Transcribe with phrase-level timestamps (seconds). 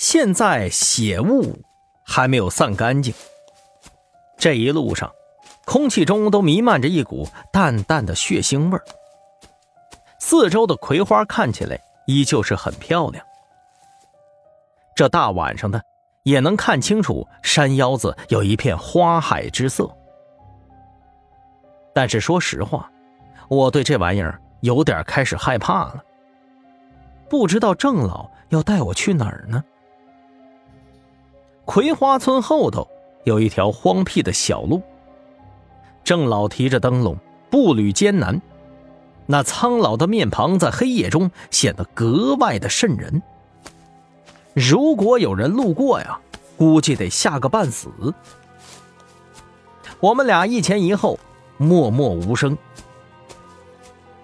[0.00, 1.58] 现在血雾
[2.04, 3.12] 还没有散干净，
[4.36, 5.12] 这一路上，
[5.64, 8.84] 空气中都弥漫着一股淡淡的血腥味儿。
[10.20, 11.76] 四周的葵花看起来
[12.06, 13.26] 依旧是很漂亮，
[14.94, 15.82] 这大晚上的
[16.22, 19.90] 也能看清楚山腰子有一片花海之色。
[21.92, 22.88] 但是说实话，
[23.48, 26.04] 我对这玩意儿有点开始害怕了。
[27.28, 29.64] 不知道郑老要带我去哪儿呢？
[31.68, 32.88] 葵花村后头
[33.24, 34.80] 有一条荒僻的小路。
[36.02, 37.14] 郑老提着灯笼，
[37.50, 38.40] 步履艰难，
[39.26, 43.22] 那苍老的面庞在黑夜中显得格外的瘆人。
[44.54, 46.18] 如果有人路过呀，
[46.56, 47.90] 估计得吓个半死。
[50.00, 51.20] 我们俩一前一后，
[51.58, 52.56] 默默无声。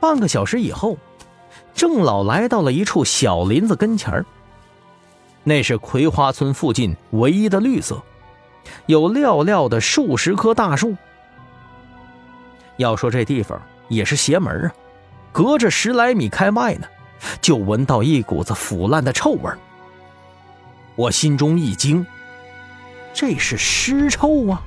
[0.00, 0.96] 半个小时以后。
[1.74, 4.24] 郑老来到了一处小林子跟前儿
[5.44, 8.02] 那是葵花村附近唯一的绿色，
[8.86, 10.96] 有寥寥的数十棵大树。
[12.78, 14.74] 要说这地方也是邪门啊，
[15.30, 16.86] 隔着十来米开外呢，
[17.40, 19.52] 就闻到一股子腐烂的臭味
[20.96, 22.04] 我心中一惊，
[23.12, 24.62] 这是尸臭啊！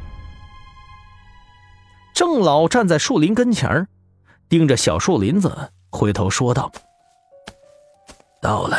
[2.13, 3.87] 郑老站在树林跟前
[4.47, 6.71] 盯着小树林子，回头说道。
[8.41, 8.77] 到了，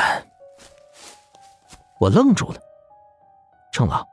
[1.98, 2.60] 我愣住了。
[3.70, 4.06] 郑老，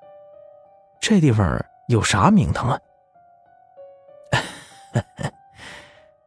[1.00, 2.80] 这地方有啥名堂啊？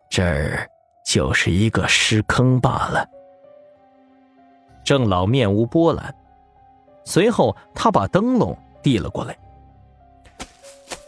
[0.08, 0.68] 这儿
[1.04, 3.06] 就是一个尸坑罢了。
[4.84, 6.14] 郑老面无波澜，
[7.04, 9.36] 随后他把灯笼递了过来。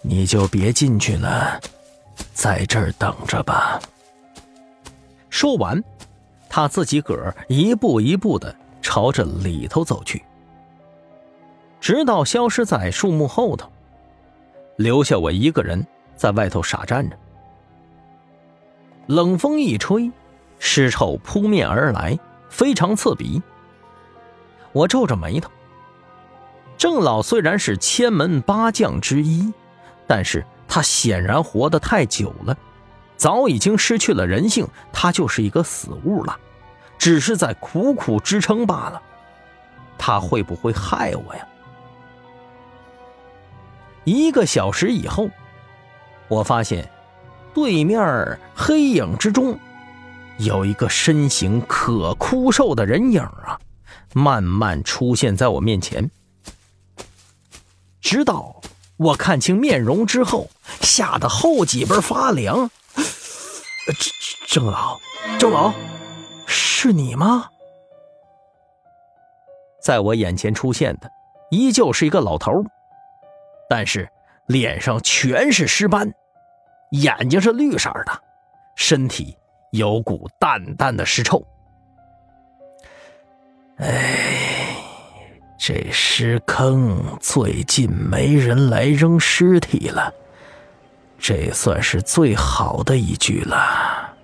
[0.03, 1.61] 你就别进去了，
[2.35, 3.81] 在这儿等着吧。
[5.29, 5.83] 说完。
[6.53, 10.20] 他自己个儿一步一步的朝着里头走去，
[11.81, 13.70] 直到消失在树木后头，
[14.77, 17.17] 留下我一个人在外头傻站着。
[19.07, 20.11] 冷风一吹，
[20.58, 22.18] 尸臭扑面而来，
[22.48, 23.42] 非常刺鼻。
[24.73, 25.51] 我皱着眉头。
[26.77, 29.52] 郑老虽然是千门八将之一，
[30.07, 32.57] 但是他显然活得太久了。
[33.17, 36.39] 早已经失去了人性，他就是一个死物了，
[36.97, 39.02] 只是在苦苦支撑罢了。
[39.98, 41.47] 他会不会害我呀？
[44.05, 45.28] 一个小时以后，
[46.28, 46.90] 我发现
[47.52, 49.58] 对面黑影之中
[50.38, 53.58] 有一个身形可枯瘦的人影啊，
[54.14, 56.11] 慢慢出现在我面前，
[58.00, 58.61] 直到
[58.96, 60.48] 我看清面容之后，
[60.80, 62.70] 吓得后脊背发凉。
[64.48, 64.98] 郑老，
[65.38, 65.72] 郑老，
[66.46, 67.48] 是你吗？
[69.82, 71.11] 在我眼前出现的，
[71.50, 72.64] 依旧是一个老头，
[73.70, 74.08] 但是
[74.47, 76.13] 脸上全是尸斑，
[76.91, 78.20] 眼睛是绿色的，
[78.75, 79.39] 身体
[79.70, 81.41] 有股淡淡的尸臭。
[83.77, 84.75] 哎，
[85.57, 90.13] 这尸坑最近没人来扔尸体了。
[91.17, 94.17] 这算是最好的一句了。”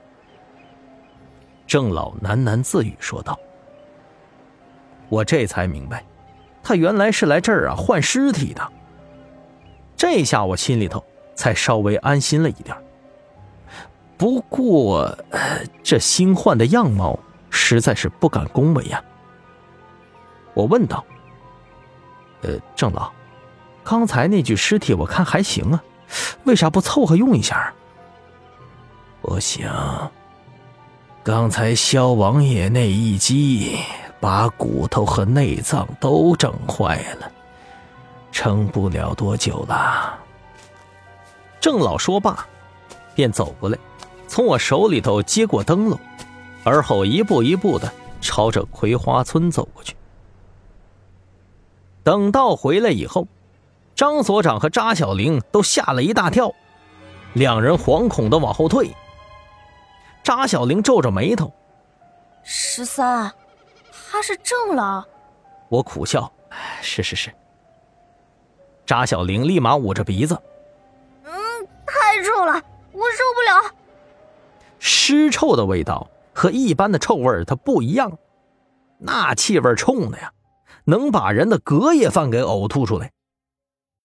[1.69, 3.39] 郑老喃喃自语说道。
[5.09, 6.03] 我这才明白，
[6.65, 8.73] 他原来是来这儿啊换尸体的。
[9.97, 11.03] 这下我心里头
[11.35, 12.77] 才稍微安心了一点。
[14.17, 15.17] 不过，
[15.83, 17.19] 这新换的样貌
[17.51, 19.03] 实在是不敢恭维呀。
[20.55, 21.05] 我问道
[22.43, 23.11] ：“呃，郑老，
[23.85, 25.83] 刚才那具尸体我看还行啊。”
[26.45, 27.75] 为啥不凑合用一下？
[29.21, 29.69] 不行，
[31.25, 33.77] 刚才萧王爷那一击，
[34.21, 37.33] 把骨头和内脏都整坏了，
[38.31, 40.19] 撑不了多久了。
[41.61, 42.47] 郑老说罢，
[43.15, 43.79] 便走过来，
[44.29, 45.99] 从我手里头接过灯笼，
[46.65, 49.97] 而后一步一步的朝着葵花村走过去。
[52.03, 53.27] 等到回来以后。
[53.95, 56.53] 张所长和扎小玲都吓了一大跳，
[57.33, 58.95] 两人惶恐的往后退。
[60.23, 61.51] 扎小玲皱着眉头
[62.45, 63.33] ：“十三，
[64.11, 65.03] 他是郑老。”
[65.71, 66.31] 我苦笑
[66.83, 67.35] ：“是是是。”
[68.87, 70.41] 扎小玲立马捂着鼻子
[71.25, 71.33] ：“嗯，
[71.85, 72.55] 太臭了，
[72.93, 73.75] 我受不了。
[74.79, 78.17] 尸臭的味道和一般的臭味它不一样，
[78.99, 80.33] 那气味冲的呀，
[80.85, 83.11] 能把人的隔夜饭给呕吐出来。”